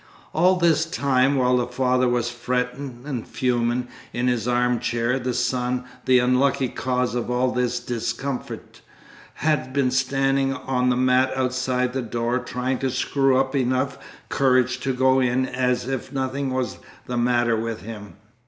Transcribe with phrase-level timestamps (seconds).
[0.33, 5.31] All this time, while the father was fretting and fuming in his arm chair, the
[5.35, 8.81] son, the unlucky cause of all this discomfort,
[9.35, 14.79] had been standing on the mat outside the door, trying to screw up enough courage
[14.79, 18.15] to go in as if nothing was the matter with him.